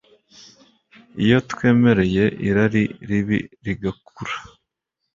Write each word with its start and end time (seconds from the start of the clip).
Iyo 1.23 1.37
twemereye 1.49 2.23
irari 2.47 2.83
ribi 3.07 3.39
rigakura, 3.65 4.35